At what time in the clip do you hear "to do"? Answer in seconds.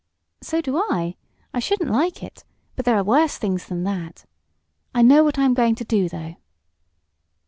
5.75-6.09